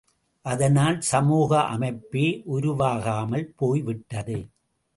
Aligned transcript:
அதனால் 0.45 0.97
சமூக 1.01 1.61
அமைப்பே 1.65 2.25
உருவாகாமல் 2.45 3.47
போய்விட்டது. 3.55 4.39